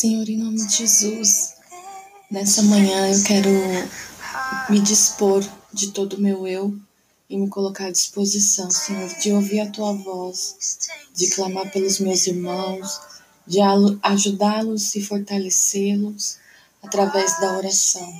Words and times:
Senhor, 0.00 0.26
em 0.30 0.38
nome 0.38 0.66
de 0.66 0.76
Jesus, 0.78 1.56
nessa 2.30 2.62
manhã 2.62 3.12
eu 3.12 3.22
quero 3.22 3.50
me 4.70 4.80
dispor 4.80 5.46
de 5.74 5.90
todo 5.90 6.14
o 6.14 6.20
meu 6.22 6.46
eu 6.46 6.74
e 7.28 7.36
me 7.36 7.50
colocar 7.50 7.84
à 7.84 7.90
disposição, 7.90 8.70
Senhor, 8.70 9.10
de 9.20 9.30
ouvir 9.30 9.60
a 9.60 9.70
tua 9.70 9.92
voz, 9.92 10.78
de 11.14 11.28
clamar 11.28 11.70
pelos 11.70 12.00
meus 12.00 12.26
irmãos, 12.26 12.98
de 13.46 13.58
ajudá-los 14.02 14.94
e 14.94 15.02
fortalecê-los 15.02 16.38
através 16.82 17.38
da 17.38 17.58
oração. 17.58 18.10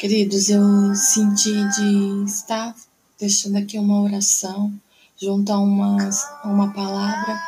Queridos, 0.00 0.50
eu 0.50 0.96
senti 0.96 1.52
de 1.76 2.24
estar 2.26 2.74
deixando 3.20 3.58
aqui 3.58 3.78
uma 3.78 4.02
oração 4.02 4.74
junto 5.16 5.52
a 5.52 5.60
uma, 5.60 5.96
uma 6.42 6.72
palavra 6.72 7.40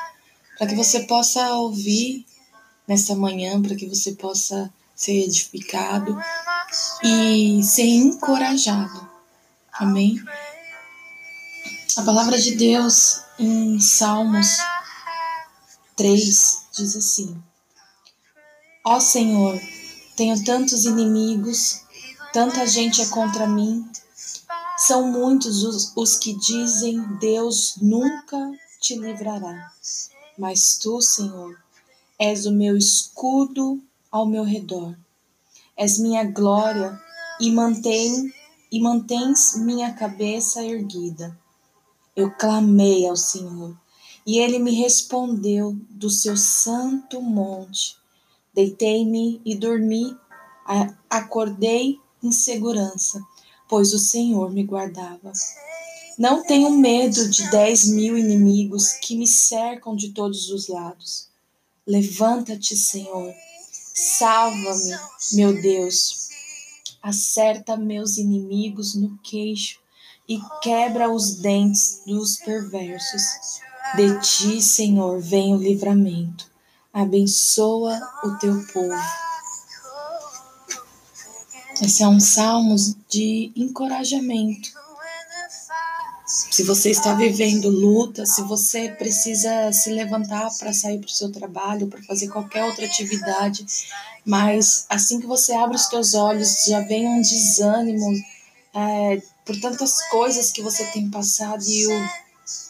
para 0.57 0.69
que 0.69 0.77
você 0.77 1.01
possa 1.01 1.53
ouvir 1.55 2.25
nessa 2.91 3.15
manhã, 3.15 3.63
para 3.63 3.77
que 3.77 3.87
você 3.87 4.11
possa 4.17 4.69
ser 4.97 5.23
edificado 5.23 6.21
e 7.05 7.63
ser 7.63 7.87
encorajado. 7.87 9.09
Amém? 9.73 10.21
A 11.97 12.03
palavra 12.03 12.37
de 12.37 12.57
Deus 12.57 13.21
em 13.39 13.79
Salmos 13.79 14.59
3 15.95 16.63
diz 16.73 16.97
assim: 16.97 17.41
Ó 18.85 18.99
Senhor, 18.99 19.57
tenho 20.17 20.43
tantos 20.45 20.85
inimigos, 20.85 21.85
tanta 22.33 22.67
gente 22.67 23.01
é 23.01 23.07
contra 23.07 23.47
mim. 23.47 23.89
São 24.77 25.07
muitos 25.07 25.63
os, 25.63 25.93
os 25.95 26.17
que 26.17 26.33
dizem: 26.33 27.01
Deus 27.21 27.77
nunca 27.81 28.51
te 28.81 28.99
livrará. 28.99 29.71
Mas 30.37 30.77
tu, 30.77 31.01
Senhor, 31.01 31.57
És 32.23 32.45
o 32.45 32.53
meu 32.53 32.77
escudo 32.77 33.83
ao 34.13 34.27
meu 34.27 34.45
redor. 34.45 34.95
És 35.75 35.99
minha 35.99 36.23
glória 36.23 37.01
e 37.41 37.51
mantém 37.51 38.31
e 38.71 38.79
mantens 38.79 39.57
minha 39.57 39.95
cabeça 39.95 40.63
erguida. 40.63 41.35
Eu 42.15 42.31
clamei 42.33 43.07
ao 43.07 43.17
Senhor, 43.17 43.75
e 44.27 44.39
ele 44.39 44.59
me 44.59 44.73
respondeu 44.73 45.75
do 45.89 46.11
seu 46.11 46.37
santo 46.37 47.23
monte. 47.23 47.97
Deitei-me 48.53 49.41
e 49.43 49.55
dormi, 49.55 50.15
acordei 51.09 51.99
em 52.23 52.31
segurança, 52.31 53.19
pois 53.67 53.95
o 53.95 53.99
Senhor 53.99 54.53
me 54.53 54.63
guardava. 54.63 55.33
Não 56.19 56.43
tenho 56.43 56.71
medo 56.71 57.31
de 57.31 57.51
dez 57.51 57.89
mil 57.89 58.19
inimigos 58.19 58.93
que 59.01 59.17
me 59.17 59.27
cercam 59.27 59.97
de 59.97 60.11
todos 60.11 60.51
os 60.51 60.69
lados. 60.69 61.30
Levanta-te, 61.91 62.77
Senhor. 62.77 63.35
Salva-me, 63.93 64.97
meu 65.33 65.61
Deus. 65.61 66.29
Acerta 67.03 67.77
meus 67.77 68.17
inimigos 68.17 68.95
no 68.95 69.19
queixo 69.25 69.81
e 70.29 70.41
quebra 70.63 71.11
os 71.11 71.35
dentes 71.35 72.01
dos 72.07 72.37
perversos. 72.37 73.61
De 73.97 74.21
ti, 74.21 74.63
Senhor, 74.63 75.21
vem 75.21 75.53
o 75.53 75.59
livramento. 75.59 76.49
Abençoa 76.93 78.01
o 78.23 78.39
teu 78.39 78.65
povo. 78.73 79.03
Esse 81.83 82.05
é 82.05 82.07
um 82.07 82.21
salmo 82.21 82.77
de 83.09 83.51
encorajamento 83.57 84.71
se 86.61 86.67
você 86.67 86.91
está 86.91 87.15
vivendo 87.15 87.71
luta, 87.71 88.27
se 88.27 88.43
você 88.43 88.91
precisa 88.91 89.73
se 89.73 89.89
levantar 89.89 90.51
para 90.59 90.75
sair 90.75 90.99
para 90.99 91.07
o 91.07 91.11
seu 91.11 91.33
trabalho, 91.33 91.87
para 91.87 92.03
fazer 92.03 92.29
qualquer 92.29 92.63
outra 92.65 92.85
atividade, 92.85 93.65
mas 94.27 94.85
assim 94.87 95.19
que 95.19 95.27
você 95.27 95.55
abre 95.55 95.77
os 95.77 95.87
teus 95.87 96.13
olhos, 96.13 96.67
já 96.67 96.81
vem 96.81 97.09
um 97.09 97.23
desânimo 97.23 98.13
é, 98.75 99.23
por 99.43 99.59
tantas 99.59 100.07
coisas 100.11 100.53
que 100.53 100.61
você 100.61 100.85
tem 100.93 101.09
passado 101.09 101.65
e 101.67 101.87
o, 101.87 102.09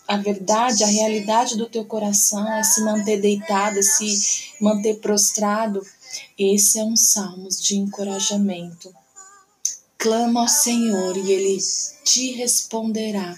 a 0.06 0.16
verdade, 0.18 0.84
a 0.84 0.86
realidade 0.86 1.56
do 1.56 1.68
teu 1.68 1.84
coração 1.84 2.48
é 2.52 2.62
se 2.62 2.82
manter 2.82 3.20
deitado, 3.20 3.80
é 3.80 3.82
se 3.82 4.52
manter 4.60 5.00
prostrado. 5.00 5.84
Esse 6.38 6.78
é 6.78 6.84
um 6.84 6.96
salmo 6.96 7.48
de 7.48 7.76
encorajamento. 7.76 8.94
Clama 9.98 10.42
ao 10.42 10.48
Senhor 10.48 11.16
e 11.16 11.32
Ele 11.32 11.58
te 12.04 12.30
responderá 12.34 13.36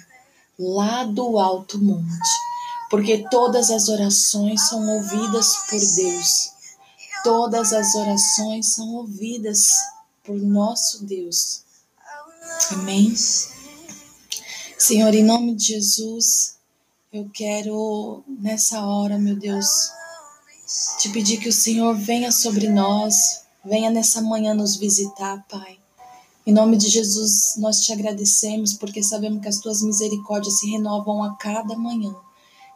lá 0.59 1.05
do 1.05 1.39
alto 1.39 1.79
monte, 1.79 2.29
porque 2.91 3.27
todas 3.31 3.71
as 3.71 3.89
orações 3.89 4.69
são 4.69 4.87
ouvidas 4.97 5.57
por 5.69 5.81
Deus. 5.81 6.53
Todas 7.25 7.73
as 7.73 7.95
orações 7.95 8.75
são 8.75 8.95
ouvidas 8.95 9.69
por 10.25 10.37
nosso 10.37 11.05
Deus. 11.05 11.63
Amém? 12.71 13.15
Senhor, 14.79 15.15
em 15.15 15.25
nome 15.25 15.55
de 15.55 15.67
Jesus, 15.67 16.57
eu 17.13 17.31
quero 17.33 18.25
nessa 18.27 18.85
hora, 18.85 19.19
meu 19.19 19.37
Deus, 19.37 19.69
te 20.99 21.09
pedir 21.11 21.39
que 21.39 21.49
o 21.49 21.53
Senhor 21.53 21.95
venha 21.95 22.33
sobre 22.33 22.69
nós, 22.69 23.43
venha 23.65 23.91
nessa 23.91 24.21
manhã 24.21 24.55
nos 24.55 24.77
visitar, 24.77 25.45
Pai. 25.49 25.82
Em 26.45 26.53
nome 26.53 26.77
de 26.77 26.89
Jesus, 26.89 27.55
nós 27.59 27.83
te 27.83 27.93
agradecemos 27.93 28.75
porque 28.75 29.01
sabemos 29.01 29.41
que 29.41 29.47
as 29.47 29.59
tuas 29.59 29.81
misericórdias 29.81 30.59
se 30.59 30.69
renovam 30.69 31.23
a 31.23 31.37
cada 31.37 31.77
manhã. 31.77 32.13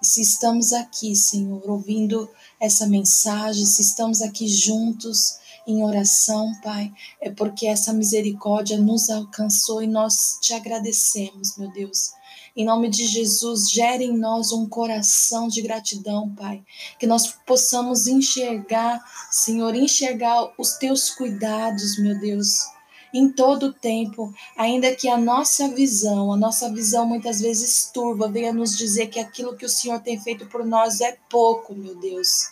E 0.01 0.07
se 0.07 0.23
estamos 0.23 0.73
aqui, 0.73 1.17
Senhor, 1.17 1.61
ouvindo 1.69 2.31
essa 2.61 2.87
mensagem, 2.87 3.67
se 3.67 3.83
estamos 3.83 4.23
aqui 4.23 4.47
juntos 4.47 5.39
em 5.67 5.83
oração, 5.83 6.53
Pai, 6.63 6.93
é 7.21 7.29
porque 7.29 7.67
essa 7.67 7.93
misericórdia 7.93 8.79
nos 8.79 9.11
alcançou 9.11 9.83
e 9.83 9.89
nós 9.89 10.39
te 10.41 10.55
agradecemos, 10.55 11.57
meu 11.57 11.73
Deus. 11.73 12.13
Em 12.57 12.65
nome 12.65 12.89
de 12.89 13.05
Jesus, 13.05 13.69
gere 13.69 14.05
em 14.05 14.17
nós 14.17 14.53
um 14.53 14.69
coração 14.69 15.49
de 15.49 15.61
gratidão, 15.61 16.33
Pai. 16.37 16.63
Que 17.01 17.07
nós 17.07 17.35
possamos 17.45 18.07
enxergar, 18.07 19.05
Senhor, 19.29 19.75
enxergar 19.75 20.53
os 20.57 20.75
teus 20.75 21.11
cuidados, 21.11 21.99
meu 21.99 22.17
Deus 22.21 22.76
em 23.13 23.29
todo 23.29 23.67
o 23.67 23.73
tempo, 23.73 24.33
ainda 24.57 24.95
que 24.95 25.09
a 25.09 25.19
nossa 25.19 25.69
visão, 25.69 26.33
a 26.33 26.37
nossa 26.37 26.73
visão 26.73 27.07
muitas 27.07 27.41
vezes 27.41 27.91
turva, 27.93 28.29
venha 28.29 28.53
nos 28.53 28.77
dizer 28.77 29.09
que 29.09 29.21
aquilo 29.21 29.57
que 29.57 29.65
o 29.65 29.69
Senhor 29.69 30.01
tem 30.01 30.19
feito 30.21 30.47
por 30.47 30.65
nós 30.65 31.01
é 31.01 31.17
pouco, 31.29 31.75
meu 31.75 31.95
Deus. 31.97 32.51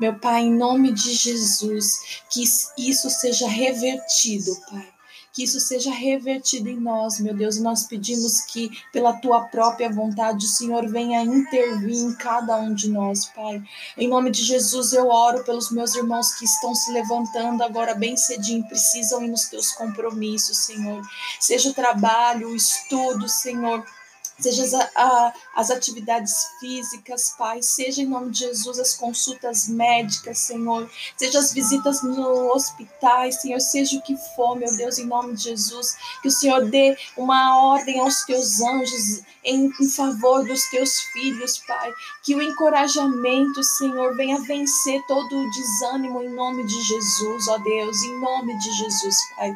Meu 0.00 0.18
Pai, 0.18 0.42
em 0.42 0.52
nome 0.52 0.92
de 0.92 1.12
Jesus, 1.12 2.22
que 2.30 2.42
isso 2.78 3.10
seja 3.10 3.48
revertido, 3.48 4.56
Pai 4.70 4.97
que 5.38 5.44
isso 5.44 5.60
seja 5.60 5.92
revertido 5.92 6.68
em 6.68 6.80
nós, 6.80 7.20
meu 7.20 7.32
Deus. 7.32 7.58
E 7.58 7.62
nós 7.62 7.84
pedimos 7.84 8.40
que, 8.40 8.72
pela 8.92 9.12
tua 9.12 9.42
própria 9.42 9.88
vontade, 9.88 10.44
o 10.44 10.48
Senhor 10.48 10.88
venha 10.88 11.22
intervir 11.22 11.94
em 11.94 12.12
cada 12.16 12.56
um 12.56 12.74
de 12.74 12.90
nós, 12.90 13.26
Pai. 13.26 13.62
Em 13.96 14.08
nome 14.08 14.32
de 14.32 14.42
Jesus, 14.42 14.92
eu 14.92 15.06
oro 15.06 15.44
pelos 15.44 15.70
meus 15.70 15.94
irmãos 15.94 16.34
que 16.34 16.44
estão 16.44 16.74
se 16.74 16.90
levantando 16.90 17.62
agora 17.62 17.94
bem 17.94 18.16
cedinho, 18.16 18.66
precisam 18.66 19.22
ir 19.22 19.28
nos 19.28 19.44
teus 19.44 19.70
compromissos, 19.70 20.58
Senhor. 20.58 21.00
Seja 21.38 21.70
o 21.70 21.74
trabalho, 21.74 22.48
o 22.48 22.56
estudo, 22.56 23.28
Senhor 23.28 23.84
seja 24.38 24.62
as, 24.62 24.74
a, 24.74 25.32
as 25.54 25.70
atividades 25.70 26.32
físicas, 26.60 27.34
Pai, 27.36 27.62
seja 27.62 28.02
em 28.02 28.06
nome 28.06 28.30
de 28.30 28.40
Jesus 28.40 28.78
as 28.78 28.94
consultas 28.94 29.68
médicas, 29.68 30.38
Senhor, 30.38 30.88
seja 31.16 31.38
as 31.38 31.52
visitas 31.52 32.02
no 32.02 32.52
hospital, 32.52 33.30
Senhor, 33.32 33.60
seja 33.60 33.98
o 33.98 34.02
que 34.02 34.16
for, 34.36 34.56
meu 34.56 34.74
Deus, 34.76 34.98
em 34.98 35.06
nome 35.06 35.34
de 35.34 35.44
Jesus, 35.44 35.96
que 36.22 36.28
o 36.28 36.32
Senhor 36.32 36.64
dê 36.66 36.96
uma 37.16 37.56
ordem 37.72 37.98
aos 38.00 38.24
teus 38.24 38.60
anjos 38.60 39.22
em, 39.44 39.70
em 39.80 39.88
favor 39.88 40.46
dos 40.46 40.62
teus 40.70 41.00
filhos, 41.12 41.58
Pai, 41.66 41.92
que 42.24 42.34
o 42.34 42.42
encorajamento, 42.42 43.62
Senhor, 43.62 44.14
venha 44.16 44.40
vencer 44.40 45.00
todo 45.06 45.36
o 45.36 45.50
desânimo 45.50 46.22
em 46.22 46.30
nome 46.30 46.64
de 46.66 46.80
Jesus, 46.80 47.48
ó 47.48 47.58
Deus, 47.58 48.02
em 48.02 48.20
nome 48.20 48.58
de 48.58 48.70
Jesus, 48.72 49.16
Pai, 49.36 49.54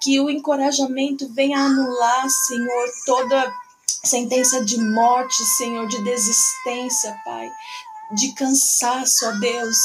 que 0.00 0.20
o 0.20 0.30
encorajamento 0.30 1.28
venha 1.32 1.58
anular, 1.58 2.28
Senhor, 2.28 2.88
toda 3.06 3.52
sentença 4.04 4.64
de 4.64 4.78
morte, 4.78 5.42
Senhor, 5.56 5.88
de 5.88 6.02
desistência, 6.04 7.16
Pai 7.24 7.50
de 8.12 8.32
cansaço, 8.32 9.26
ó 9.26 9.32
Deus. 9.32 9.76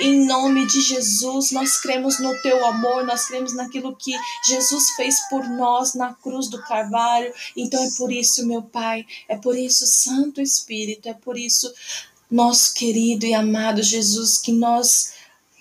Em 0.00 0.26
nome 0.26 0.66
de 0.66 0.80
Jesus, 0.80 1.50
nós 1.52 1.80
cremos 1.80 2.18
no 2.18 2.36
teu 2.42 2.64
amor, 2.66 3.04
nós 3.04 3.26
cremos 3.26 3.54
naquilo 3.54 3.96
que 3.96 4.12
Jesus 4.46 4.90
fez 4.90 5.20
por 5.28 5.48
nós 5.48 5.94
na 5.94 6.14
cruz 6.14 6.48
do 6.48 6.60
Carvalho. 6.62 7.32
Então 7.56 7.82
é 7.82 7.88
por 7.96 8.12
isso, 8.12 8.46
meu 8.46 8.62
Pai, 8.62 9.06
é 9.28 9.36
por 9.36 9.56
isso, 9.56 9.86
Santo 9.86 10.40
Espírito, 10.40 11.08
é 11.08 11.14
por 11.14 11.38
isso, 11.38 11.72
nosso 12.30 12.74
querido 12.74 13.26
e 13.26 13.34
amado 13.34 13.82
Jesus, 13.82 14.38
que 14.38 14.52
nós 14.52 15.12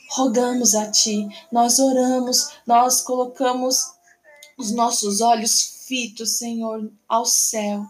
rogamos 0.10 0.76
a 0.76 0.90
Ti, 0.90 1.28
nós 1.52 1.80
oramos, 1.80 2.50
nós 2.66 3.02
colocamos 3.02 3.92
os 4.58 4.72
nossos 4.72 5.22
olhos 5.22 5.77
fitos, 5.88 6.38
Senhor, 6.38 6.92
ao 7.08 7.26
céu 7.26 7.86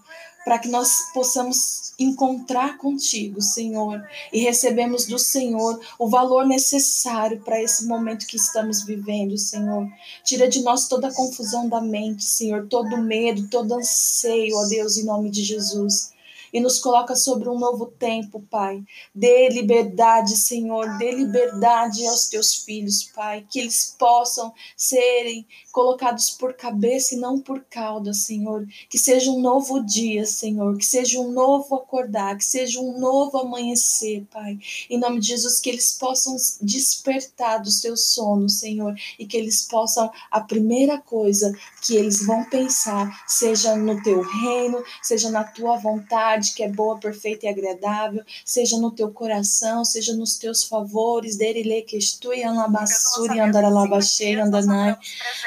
para 0.48 0.60
que 0.60 0.70
nós 0.70 1.12
possamos 1.14 1.92
encontrar 2.00 2.78
contigo, 2.78 3.42
Senhor, 3.42 4.02
e 4.32 4.40
recebemos 4.40 5.06
do 5.06 5.20
Senhor 5.20 5.78
o 6.00 6.08
valor 6.08 6.48
necessário 6.48 7.42
para 7.44 7.62
esse 7.62 7.86
momento 7.86 8.26
que 8.26 8.38
estamos 8.38 8.86
vivendo, 8.86 9.38
Senhor. 9.38 9.86
Tira 10.24 10.48
de 10.48 10.62
nós 10.64 10.88
toda 10.88 11.10
a 11.10 11.14
confusão 11.14 11.68
da 11.68 11.82
mente, 11.82 12.24
Senhor, 12.24 12.66
todo 12.70 12.98
medo, 12.98 13.50
todo 13.50 13.74
anseio, 13.74 14.56
ó 14.56 14.66
Deus, 14.68 14.96
em 14.96 15.04
nome 15.04 15.30
de 15.30 15.44
Jesus 15.44 16.16
e 16.54 16.60
nos 16.60 16.80
coloca 16.80 17.16
sobre 17.16 17.50
um 17.50 17.58
novo 17.58 17.86
tempo, 17.86 18.44
Pai. 18.50 18.84
Dê 19.14 19.50
liberdade, 19.50 20.38
Senhor, 20.38 20.98
dê 20.98 21.12
liberdade 21.12 22.06
aos 22.08 22.28
teus 22.28 22.56
filhos, 22.56 23.04
Pai, 23.04 23.46
que 23.50 23.60
eles 23.60 23.96
possam 23.98 24.54
serem 24.76 25.46
colocados 25.72 26.32
por 26.32 26.54
cabeça 26.54 27.16
e 27.16 27.18
não 27.18 27.40
por 27.40 27.64
cauda, 27.70 28.14
Senhor. 28.14 28.68
Que 28.90 28.98
seja 28.98 29.32
um 29.32 29.40
novo 29.40 29.84
dia, 29.84 30.26
Senhor, 30.26 30.78
que 30.78 30.86
seja 30.86 31.20
um 31.20 31.32
novo 31.32 31.76
acordar, 31.76 32.38
que 32.38 32.46
seja 32.46 32.80
um 32.80 33.00
novo 33.00 33.38
amanhecer, 33.38 34.26
Pai. 34.32 34.58
Em 34.90 35.00
nome 35.00 35.20
de 35.20 35.28
Jesus, 35.28 35.60
que 35.60 35.70
eles 35.70 35.92
possam 35.92 36.36
despertar 36.62 37.62
do 37.62 37.72
seu 37.72 37.96
sono, 37.96 38.50
Senhor, 38.50 38.96
e 39.20 39.26
que 39.26 39.38
eles 39.38 39.62
possam, 39.62 40.10
a 40.32 40.42
primeira 40.42 40.98
coisa 41.00 41.52
que 41.86 41.96
eles 41.96 42.26
vão 42.26 42.44
pensar, 42.46 43.24
seja 43.28 43.76
no 43.76 44.02
teu 44.02 44.22
reino, 44.22 44.84
seja 45.02 45.30
na 45.30 45.44
tua 45.44 45.78
vontade 45.78 46.37
vontade 46.38 46.54
que 46.54 46.64
é 46.64 46.70
boa, 46.70 47.00
perfeita 47.00 47.46
e 47.46 47.50
agradável, 47.50 48.24
seja 48.46 48.78
no 48.78 48.92
teu 48.92 49.12
coração, 49.12 49.84
seja 49.84 50.16
nos 50.16 50.38
teus 50.38 50.64
favores, 50.64 51.38
dele 51.38 51.82
que 51.82 51.98
estui 51.98 52.44
alabassuri 52.44 53.40
andaralabaxei 53.40 54.40
andanai. 54.40 54.98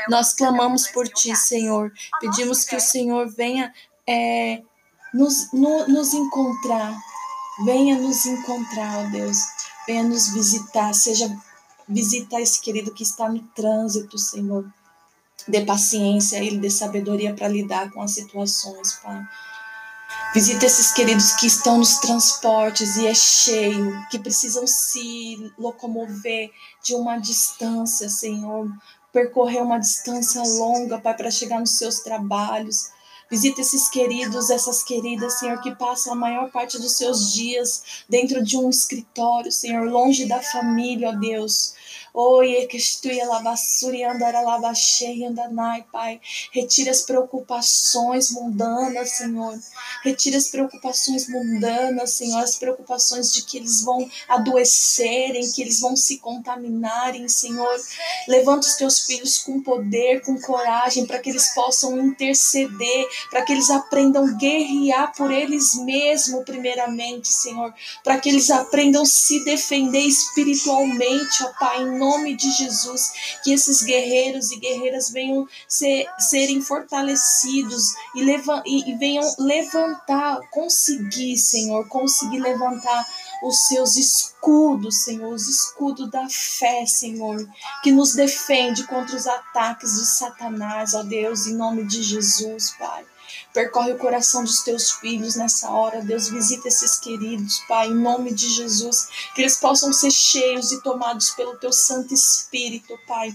Nós 0.08 0.32
clamamos 0.32 0.88
por 0.88 1.08
ti, 1.08 1.34
Senhor. 1.34 1.92
Pedimos 2.20 2.64
que 2.64 2.76
o 2.76 2.80
Senhor 2.80 3.28
venha 3.30 3.72
é, 4.06 4.62
nos, 5.14 5.52
no, 5.52 5.88
nos 5.88 6.12
encontrar. 6.12 6.96
Venha 7.64 7.98
nos 7.98 8.26
encontrar, 8.26 9.06
ó 9.06 9.10
Deus. 9.10 9.38
Venha 9.86 10.02
nos 10.02 10.32
visitar. 10.32 10.92
Seja 10.94 11.30
visita 11.88 12.40
esse 12.40 12.60
querido 12.60 12.92
que 12.92 13.02
está 13.02 13.28
no 13.28 13.40
trânsito, 13.54 14.18
Senhor. 14.18 14.66
Dê 15.48 15.64
paciência 15.64 16.38
a 16.38 16.44
ele, 16.44 16.58
dê 16.58 16.70
sabedoria 16.70 17.34
para 17.34 17.48
lidar 17.48 17.90
com 17.90 18.02
as 18.02 18.12
situações, 18.12 18.92
Pai. 19.02 19.26
Visita 20.32 20.64
esses 20.64 20.92
queridos 20.92 21.32
que 21.32 21.48
estão 21.48 21.78
nos 21.78 21.98
transportes 21.98 22.96
e 22.96 23.04
é 23.04 23.14
cheio, 23.14 24.06
que 24.08 24.16
precisam 24.16 24.64
se 24.64 25.52
locomover 25.58 26.52
de 26.84 26.94
uma 26.94 27.18
distância, 27.18 28.08
Senhor, 28.08 28.70
percorrer 29.12 29.60
uma 29.60 29.80
distância 29.80 30.40
longa, 30.40 31.00
Pai, 31.00 31.16
para 31.16 31.32
chegar 31.32 31.58
nos 31.58 31.76
seus 31.76 31.98
trabalhos. 31.98 32.90
Visita 33.28 33.60
esses 33.60 33.88
queridos, 33.88 34.50
essas 34.50 34.84
queridas, 34.84 35.40
Senhor, 35.40 35.60
que 35.60 35.74
passam 35.74 36.12
a 36.12 36.16
maior 36.16 36.48
parte 36.52 36.78
dos 36.78 36.96
seus 36.96 37.32
dias 37.32 38.04
dentro 38.08 38.40
de 38.40 38.56
um 38.56 38.70
escritório, 38.70 39.50
Senhor, 39.50 39.88
longe 39.88 40.26
da 40.26 40.40
família, 40.40 41.08
ó 41.08 41.12
Deus. 41.12 41.74
Oi, 42.12 42.66
que 42.66 42.76
estuia 42.76 43.24
lavassuri 43.24 44.02
andara 44.02 44.40
lavachei 44.40 45.24
andanai, 45.24 45.84
Pai. 45.92 46.20
Retira 46.52 46.90
as 46.90 47.02
preocupações 47.02 48.32
mundanas, 48.32 49.10
Senhor. 49.12 49.56
Retira 50.02 50.36
as 50.36 50.48
preocupações 50.48 51.28
mundanas, 51.28 52.14
Senhor. 52.14 52.42
As 52.42 52.56
preocupações 52.56 53.32
de 53.32 53.42
que 53.42 53.58
eles 53.58 53.84
vão 53.84 54.10
adoecerem, 54.28 55.52
que 55.52 55.62
eles 55.62 55.78
vão 55.78 55.94
se 55.94 56.18
contaminarem, 56.18 57.28
Senhor. 57.28 57.76
Levanta 58.26 58.66
os 58.66 58.74
teus 58.74 59.00
filhos 59.06 59.38
com 59.38 59.62
poder, 59.62 60.22
com 60.22 60.36
coragem, 60.40 61.06
para 61.06 61.20
que 61.20 61.30
eles 61.30 61.54
possam 61.54 61.96
interceder, 61.96 63.06
para 63.30 63.42
que 63.42 63.52
eles 63.52 63.70
aprendam 63.70 64.36
guerrear 64.36 65.14
por 65.16 65.30
eles 65.30 65.76
mesmos, 65.76 66.44
primeiramente, 66.44 67.28
Senhor. 67.28 67.72
Para 68.02 68.18
que 68.18 68.28
eles 68.28 68.50
aprendam 68.50 69.06
se 69.06 69.44
defender 69.44 70.00
espiritualmente, 70.00 71.44
ó 71.44 71.52
Pai, 71.58 71.84
nome 72.00 72.34
de 72.34 72.50
Jesus, 72.50 73.12
que 73.44 73.52
esses 73.52 73.82
guerreiros 73.82 74.50
e 74.50 74.58
guerreiras 74.58 75.10
venham 75.10 75.46
ser, 75.68 76.06
serem 76.18 76.60
fortalecidos 76.62 77.92
e, 78.16 78.24
leva, 78.24 78.62
e, 78.66 78.90
e 78.90 78.96
venham 78.96 79.24
levantar, 79.38 80.40
conseguir, 80.50 81.36
Senhor, 81.36 81.86
conseguir 81.86 82.40
levantar 82.40 83.06
os 83.42 83.68
seus 83.68 83.96
escudos, 83.96 85.04
Senhor, 85.04 85.32
os 85.32 85.46
escudos 85.46 86.10
da 86.10 86.26
fé, 86.28 86.84
Senhor, 86.86 87.46
que 87.82 87.92
nos 87.92 88.14
defende 88.14 88.86
contra 88.86 89.14
os 89.14 89.26
ataques 89.26 89.92
de 89.92 90.06
Satanás, 90.06 90.94
ó 90.94 91.02
Deus, 91.02 91.46
em 91.46 91.54
nome 91.54 91.84
de 91.84 92.02
Jesus, 92.02 92.70
Pai. 92.78 93.04
Percorre 93.52 93.92
o 93.92 93.98
coração 93.98 94.44
dos 94.44 94.62
teus 94.62 94.92
filhos 94.92 95.34
nessa 95.34 95.70
hora, 95.70 96.02
Deus. 96.02 96.28
Visita 96.28 96.68
esses 96.68 97.00
queridos, 97.00 97.58
Pai, 97.66 97.88
em 97.88 97.94
nome 97.94 98.32
de 98.32 98.48
Jesus. 98.48 99.08
Que 99.34 99.42
eles 99.42 99.56
possam 99.56 99.92
ser 99.92 100.10
cheios 100.10 100.70
e 100.70 100.80
tomados 100.82 101.30
pelo 101.30 101.56
teu 101.56 101.72
Santo 101.72 102.14
Espírito, 102.14 102.96
Pai. 103.06 103.34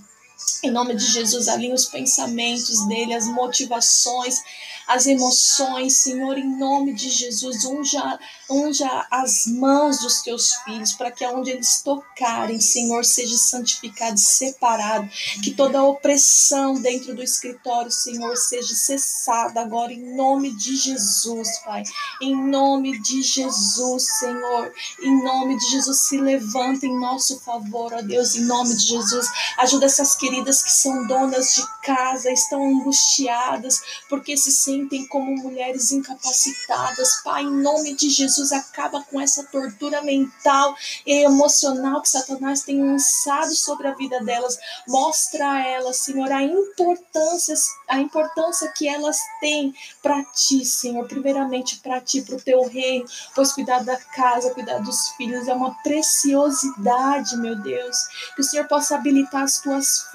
Em 0.64 0.72
nome 0.72 0.96
de 0.96 1.06
Jesus, 1.06 1.48
alinha 1.48 1.76
os 1.76 1.86
pensamentos 1.86 2.88
dele, 2.88 3.14
as 3.14 3.28
motivações, 3.28 4.42
as 4.88 5.08
emoções, 5.08 5.98
Senhor, 5.98 6.38
em 6.38 6.58
nome 6.60 6.94
de 6.94 7.10
Jesus, 7.10 7.66
unja, 7.66 8.20
unja 8.50 9.08
as 9.10 9.48
mãos 9.48 10.00
dos 10.00 10.22
teus 10.22 10.54
filhos, 10.64 10.94
para 10.94 11.12
que 11.12 11.26
aonde 11.26 11.50
eles 11.50 11.82
tocarem, 11.82 12.60
Senhor, 12.60 13.04
seja 13.04 13.36
santificado 13.36 14.16
e 14.16 14.20
separado, 14.20 15.10
que 15.44 15.52
toda 15.52 15.84
opressão 15.84 16.80
dentro 16.80 17.16
do 17.16 17.24
escritório, 17.24 17.92
Senhor, 17.92 18.36
seja 18.38 18.76
cessada 18.76 19.62
agora, 19.62 19.92
em 19.92 20.16
nome 20.16 20.52
de 20.52 20.76
Jesus, 20.76 21.50
Pai, 21.64 21.84
em 22.22 22.36
nome 22.36 23.00
de 23.02 23.24
Jesus, 23.24 24.20
Senhor, 24.20 24.72
em 25.02 25.24
nome 25.24 25.58
de 25.58 25.72
Jesus, 25.72 26.02
se 26.02 26.18
levanta 26.18 26.86
em 26.86 27.00
nosso 27.00 27.40
favor, 27.40 27.94
ó 27.94 28.02
Deus, 28.02 28.36
em 28.36 28.42
nome 28.42 28.76
de 28.76 28.86
Jesus, 28.86 29.28
ajuda 29.58 29.88
essas 29.88 30.16
queridas 30.26 30.64
que 30.64 30.72
são 30.72 31.06
donas 31.06 31.54
de 31.54 31.64
casa, 31.84 32.32
estão 32.32 32.64
angustiadas, 32.66 33.80
porque 34.10 34.36
se 34.36 34.52
sentem 34.52 35.06
como 35.06 35.36
mulheres 35.36 35.92
incapacitadas. 35.92 37.22
Pai, 37.24 37.44
em 37.44 37.62
nome 37.62 37.94
de 37.94 38.10
Jesus, 38.10 38.52
acaba 38.52 39.04
com 39.04 39.22
essa 39.22 39.44
tortura 39.44 40.02
mental 40.02 40.76
e 41.06 41.24
emocional 41.24 42.02
que 42.02 42.10
Satanás 42.10 42.64
tem 42.64 42.82
lançado 42.82 43.54
sobre 43.54 43.88
a 43.88 43.94
vida 43.94 44.20
delas. 44.24 44.58
Mostra 44.88 45.52
a 45.52 45.68
elas, 45.68 45.98
Senhor, 45.98 46.32
a 46.32 46.42
importância, 46.42 47.54
a 47.88 48.00
importância 48.00 48.74
que 48.76 48.88
elas 48.88 49.18
têm 49.40 49.76
para 50.02 50.24
ti, 50.24 50.66
Senhor. 50.66 51.08
Primeiramente 51.08 51.78
para 51.78 52.02
ti, 52.02 52.24
para 52.24 52.36
o 52.36 52.42
teu 52.42 52.68
reino, 52.68 53.06
pois 53.36 53.52
cuidar 53.52 53.84
da 53.84 53.96
casa, 53.96 54.56
cuidar 54.56 54.80
dos 54.80 55.10
filhos 55.10 55.48
é 55.48 55.54
uma 55.54 55.76
preciosidade, 55.84 57.38
meu 57.38 57.56
Deus. 57.56 57.96
Que 58.34 58.42
o 58.42 58.44
Senhor 58.44 58.68
possa 58.68 58.96
habilitar 58.96 59.44
as 59.44 59.60
tuas 59.60 60.06
filhas, 60.12 60.15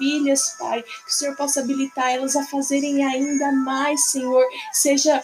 Pai. 0.57 0.83
Que 0.83 1.09
o 1.09 1.13
Senhor 1.13 1.35
possa 1.35 1.61
habilitar 1.61 2.11
elas 2.11 2.35
a 2.35 2.43
fazerem 2.45 3.03
ainda 3.03 3.51
mais, 3.51 4.05
Senhor 4.05 4.43
seja 4.71 5.23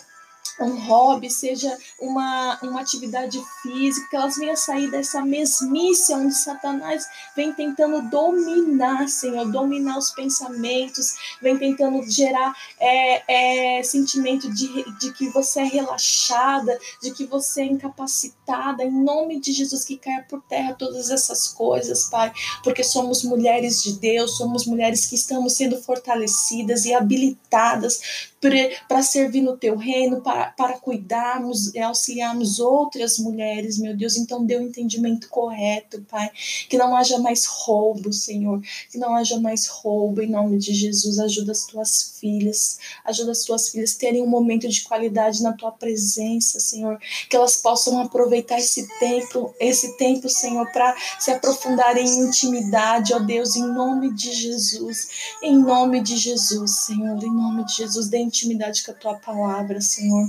um 0.66 0.80
hobby, 0.88 1.30
seja 1.30 1.78
uma, 2.00 2.60
uma 2.62 2.82
atividade 2.82 3.40
física, 3.62 4.08
que 4.10 4.16
elas 4.16 4.36
venham 4.38 4.56
sair 4.56 4.90
dessa 4.90 5.22
mesmice 5.24 6.14
onde 6.14 6.34
Satanás 6.34 7.06
vem 7.36 7.54
tentando 7.54 8.10
dominar, 8.10 9.08
Senhor, 9.08 9.50
dominar 9.52 9.98
os 9.98 10.12
pensamentos, 10.12 11.16
vem 11.42 11.58
tentando 11.58 12.02
gerar 12.10 12.54
é, 12.80 13.78
é, 13.80 13.84
sentimento 13.84 14.52
de, 14.52 14.84
de 15.00 15.14
que 15.14 15.30
você 15.30 15.62
é 15.62 15.66
relaxada, 15.66 16.78
de 17.02 17.12
que 17.12 17.26
você 17.26 17.62
é 17.62 17.66
incapacitada, 17.66 18.84
em 18.84 18.92
nome 18.92 19.40
de 19.40 19.52
Jesus, 19.52 19.84
que 19.84 19.98
caia 19.98 20.26
por 20.30 20.42
terra 20.44 20.74
todas 20.74 21.10
essas 21.10 21.48
coisas, 21.50 22.10
Pai, 22.10 22.32
porque 22.64 22.84
somos 22.84 23.24
mulheres 23.24 23.82
de 23.84 23.94
Deus, 23.94 24.38
somos 24.38 24.66
mulheres 24.66 25.06
que 25.06 25.16
estamos 25.16 25.54
sendo 25.54 25.82
fortalecidas 25.82 26.86
e 26.86 26.94
habilitadas 26.94 28.28
para 28.40 29.02
servir 29.02 29.42
no 29.42 29.58
teu 29.58 29.76
reino, 29.76 30.22
para, 30.22 30.78
cuidarmos 30.80 31.74
e 31.74 31.80
auxiliarmos 31.80 32.60
outras 32.60 33.18
mulheres, 33.18 33.80
meu 33.80 33.96
Deus. 33.96 34.16
Então, 34.16 34.46
dê 34.46 34.56
o 34.56 34.60
um 34.60 34.68
entendimento 34.68 35.28
correto, 35.28 36.02
Pai. 36.10 36.30
Que 36.70 36.78
não 36.78 36.96
haja 36.96 37.18
mais 37.18 37.46
roubo, 37.46 38.14
Senhor. 38.14 38.62
Que 38.92 38.98
não 38.98 39.16
haja 39.16 39.40
mais 39.40 39.68
roubo, 39.68 40.22
em 40.22 40.30
nome 40.30 40.58
de 40.58 40.74
Jesus. 40.74 41.18
Ajuda 41.18 41.52
as 41.52 41.66
tuas 41.66 42.18
filhas, 42.20 42.78
ajuda 43.04 43.32
as 43.32 43.44
tuas 43.44 43.70
filhas 43.70 43.96
terem 43.96 44.22
um 44.22 44.28
momento 44.28 44.68
de 44.68 44.84
qualidade 44.84 45.42
na 45.42 45.54
tua 45.54 45.72
presença, 45.72 46.60
Senhor. 46.60 47.00
Que 47.30 47.36
elas 47.36 47.58
possam 47.58 48.00
aproveitar 48.00 48.60
esse 48.60 48.88
tempo, 49.00 49.54
esse 49.60 49.98
tempo, 49.98 50.30
Senhor, 50.30 50.72
para 50.72 50.96
se 51.20 51.32
aprofundarem 51.32 52.06
em 52.06 52.28
intimidade, 52.28 53.14
ó 53.14 53.20
Deus, 53.20 53.56
em 53.56 53.66
nome 53.66 54.14
de 54.14 54.32
Jesus. 54.32 55.10
Em 55.42 55.58
nome 55.58 56.02
de 56.02 56.18
Jesus, 56.18 56.86
Senhor, 56.86 57.24
em 57.24 57.32
nome 57.32 57.66
de 57.66 57.74
Jesus. 57.74 58.08
Dê 58.10 58.27
intimidade 58.28 58.84
com 58.84 58.92
a 58.92 58.96
tua 58.96 59.16
palavra, 59.16 59.82
Senhor. 59.82 60.28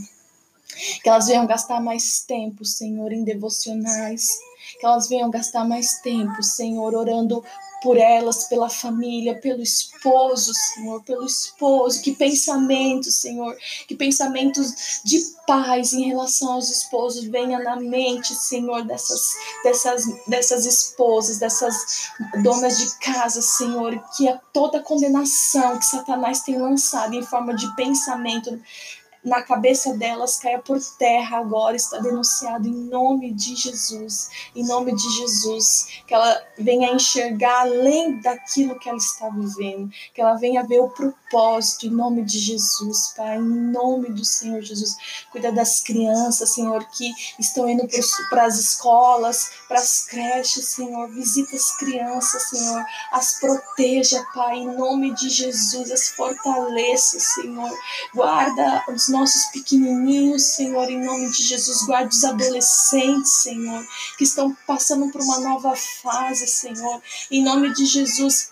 Que 1.02 1.08
elas 1.08 1.26
venham 1.26 1.46
gastar 1.46 1.80
mais 1.80 2.22
tempo, 2.22 2.64
Senhor, 2.64 3.12
em 3.12 3.24
devocionais. 3.24 4.28
Que 4.78 4.86
elas 4.86 5.08
venham 5.08 5.30
gastar 5.30 5.64
mais 5.64 6.00
tempo, 6.00 6.42
Senhor, 6.42 6.94
orando 6.94 7.44
por 7.82 7.96
elas, 7.96 8.44
pela 8.44 8.68
família, 8.68 9.40
pelo 9.40 9.62
esposo, 9.62 10.52
Senhor, 10.54 11.02
pelo 11.02 11.24
esposo. 11.24 12.02
Que 12.02 12.12
pensamentos, 12.12 13.16
Senhor, 13.16 13.56
que 13.86 13.94
pensamentos 13.94 15.00
de 15.04 15.18
paz 15.46 15.92
em 15.92 16.04
relação 16.04 16.52
aos 16.52 16.70
esposos 16.70 17.24
venha 17.24 17.58
na 17.58 17.76
mente, 17.76 18.34
Senhor, 18.34 18.84
dessas, 18.84 19.32
dessas, 19.64 20.04
dessas 20.26 20.66
esposas, 20.66 21.38
dessas 21.38 22.10
donas 22.42 22.78
de 22.78 22.98
casa, 22.98 23.40
Senhor, 23.40 24.02
que 24.16 24.28
a 24.28 24.36
toda 24.52 24.82
condenação 24.82 25.78
que 25.78 25.86
Satanás 25.86 26.42
tem 26.42 26.58
lançado 26.58 27.14
em 27.14 27.22
forma 27.22 27.54
de 27.54 27.74
pensamento 27.76 28.60
na 29.28 29.42
cabeça 29.42 29.94
delas 29.94 30.38
caia 30.38 30.58
por 30.58 30.78
terra 30.98 31.38
agora, 31.38 31.76
está 31.76 31.98
denunciado 31.98 32.66
em 32.66 32.72
nome 32.72 33.32
de 33.32 33.54
Jesus, 33.54 34.30
em 34.54 34.66
nome 34.66 34.94
de 34.94 35.08
Jesus, 35.16 36.02
que 36.06 36.14
ela 36.14 36.42
venha 36.58 36.92
enxergar 36.92 37.60
além 37.60 38.20
daquilo 38.20 38.78
que 38.78 38.88
ela 38.88 38.98
está 38.98 39.28
vivendo, 39.28 39.90
que 40.14 40.20
ela 40.20 40.34
venha 40.34 40.64
ver 40.64 40.80
o 40.80 40.88
propósito 40.88 41.86
em 41.86 41.90
nome 41.90 42.24
de 42.24 42.38
Jesus, 42.38 43.12
Pai, 43.16 43.36
em 43.36 43.70
nome 43.70 44.10
do 44.10 44.24
Senhor 44.24 44.62
Jesus. 44.62 44.96
Cuida 45.30 45.52
das 45.52 45.80
crianças, 45.80 46.50
Senhor, 46.50 46.84
que 46.90 47.12
estão 47.38 47.68
indo 47.68 47.86
para 48.30 48.44
as 48.44 48.58
escolas, 48.58 49.50
para 49.68 49.78
as 49.78 50.06
creches, 50.06 50.68
Senhor, 50.68 51.08
visita 51.10 51.54
as 51.54 51.76
crianças, 51.76 52.48
Senhor, 52.48 52.84
as 53.12 53.38
proteja, 53.38 54.24
Pai, 54.34 54.56
em 54.56 54.74
nome 54.74 55.14
de 55.14 55.28
Jesus, 55.28 55.90
as 55.90 56.08
fortaleça, 56.08 57.20
Senhor, 57.20 57.70
guarda 58.14 58.84
os 58.88 59.08
nossos 59.08 59.17
pequenininhos, 59.52 60.42
Senhor, 60.42 60.88
em 60.90 61.04
nome 61.04 61.30
de 61.30 61.42
Jesus. 61.42 61.84
Guarde 61.86 62.14
os 62.14 62.24
adolescentes, 62.24 63.32
Senhor, 63.42 63.86
que 64.16 64.24
estão 64.24 64.56
passando 64.66 65.10
por 65.10 65.20
uma 65.22 65.40
nova 65.40 65.74
fase, 65.76 66.46
Senhor. 66.46 67.02
Em 67.30 67.42
nome 67.42 67.72
de 67.72 67.84
Jesus, 67.86 68.50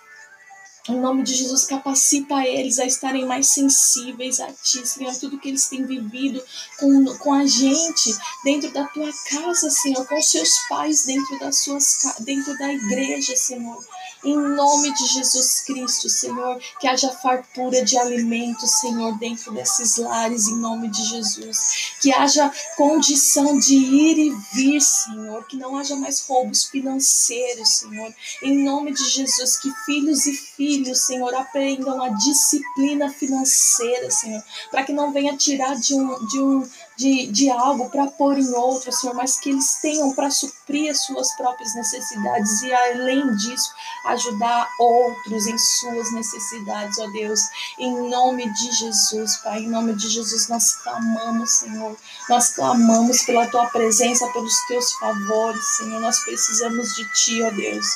em 0.88 1.00
nome 1.00 1.23
de 1.23 1.35
Jesus, 1.35 1.64
capacita 1.64 2.45
eles 2.47 2.78
a 2.78 2.85
estarem 2.85 3.26
mais 3.26 3.49
sensíveis 3.49 4.40
a 4.40 4.52
Ti, 4.52 4.87
Senhor, 4.87 5.14
tudo 5.16 5.38
que 5.38 5.49
eles 5.49 5.69
têm 5.69 5.85
vivido 5.85 6.43
com, 6.78 7.05
com 7.19 7.33
a 7.33 7.47
gente, 7.47 8.16
dentro 8.45 8.71
da 8.73 8.85
Tua 8.85 9.11
casa, 9.28 9.71
Senhor, 9.71 10.07
com 10.07 10.21
seus 10.23 10.50
pais, 10.69 11.05
dentro, 11.05 11.38
das 11.38 11.59
suas, 11.59 11.99
dentro 12.21 12.57
da 12.59 12.73
igreja, 12.73 13.35
Senhor. 13.37 13.85
Em 14.25 14.37
nome 14.37 14.93
de 14.93 15.07
Jesus 15.07 15.61
Cristo, 15.61 16.09
Senhor, 16.09 16.59
que 16.81 16.88
haja 16.88 17.12
fartura 17.12 17.85
de 17.85 17.97
alimentos, 17.97 18.81
Senhor, 18.81 19.16
dentro 19.19 19.52
desses 19.52 19.97
lares, 19.99 20.49
em 20.49 20.57
nome 20.57 20.88
de 20.88 21.05
Jesus. 21.05 21.95
Que 22.00 22.12
haja 22.12 22.52
condição 22.76 23.59
de 23.59 23.76
ir 23.76 24.19
e 24.19 24.37
vir, 24.52 24.81
Senhor. 24.81 25.47
Que 25.47 25.57
não 25.57 25.76
haja 25.76 25.95
mais 25.95 26.26
roubos 26.26 26.64
financeiros, 26.64 27.69
Senhor. 27.76 28.12
Em 28.43 28.64
nome 28.64 28.93
de 28.93 29.09
Jesus, 29.09 29.59
que 29.59 29.71
filhos 29.85 30.26
e 30.26 30.35
filhos, 30.57 31.07
Senhor, 31.07 31.35
aprendam 31.35 32.03
a 32.03 32.09
disciplina 32.09 33.11
financeira, 33.11 34.11
Senhor. 34.11 34.43
Para 34.71 34.83
que 34.83 34.93
não 34.93 35.13
venha 35.13 35.37
tirar 35.37 35.77
de 35.77 35.95
um, 35.95 36.27
de 36.27 36.41
um 36.41 36.69
de, 36.97 37.26
de 37.26 37.50
algo 37.50 37.91
para 37.91 38.07
pôr 38.07 38.38
em 38.38 38.55
outro, 38.55 38.91
Senhor, 38.91 39.15
mas 39.15 39.38
que 39.38 39.50
eles 39.50 39.79
tenham 39.83 40.15
para 40.15 40.31
suprir 40.31 40.91
as 40.91 41.05
suas 41.05 41.35
próprias 41.37 41.75
necessidades 41.75 42.62
e, 42.62 42.73
além 42.73 43.35
disso, 43.37 43.71
ajudar 44.07 44.69
outros 44.79 45.47
em 45.47 45.59
suas 45.59 46.12
necessidades, 46.12 46.99
ó 46.99 47.07
Deus. 47.09 47.41
Em 47.79 48.09
nome 48.09 48.50
de 48.53 48.73
Jesus, 48.73 49.37
Pai, 49.37 49.61
em 49.61 49.69
nome 49.69 49.95
de 49.95 50.09
Jesus, 50.09 50.49
nós 50.49 50.75
clamamos, 50.76 51.50
Senhor. 51.59 51.97
Nós 52.31 52.55
clamamos 52.55 53.23
pela 53.23 53.47
tua 53.49 53.67
presença, 53.67 54.26
pelos 54.29 54.59
teus 54.67 54.93
favores, 54.95 55.65
Senhor. 55.76 56.00
Nós 56.00 56.19
precisamos 56.25 56.95
de 56.95 57.12
ti, 57.12 57.43
ó 57.43 57.50
Deus. 57.50 57.87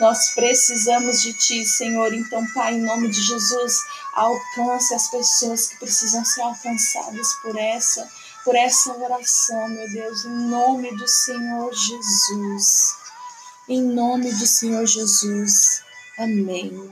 Nós 0.00 0.34
precisamos 0.34 1.22
de 1.22 1.32
ti, 1.32 1.64
Senhor. 1.64 2.12
Então, 2.12 2.44
Pai, 2.54 2.74
em 2.74 2.82
nome 2.82 3.08
de 3.08 3.20
Jesus, 3.20 3.78
alcance 4.14 4.94
as 4.94 5.08
pessoas 5.08 5.68
que 5.68 5.76
precisam 5.78 6.24
ser 6.24 6.42
alcançadas 6.42 7.34
por 7.42 7.56
essa 7.56 8.08
por 8.48 8.56
essa 8.56 8.96
oração, 8.96 9.68
meu 9.68 9.86
Deus, 9.90 10.24
em 10.24 10.48
nome 10.48 10.90
do 10.96 11.06
Senhor 11.06 11.70
Jesus. 11.70 12.94
Em 13.68 13.82
nome 13.82 14.32
do 14.32 14.46
Senhor 14.46 14.86
Jesus. 14.86 15.82
Amém. 16.16 16.90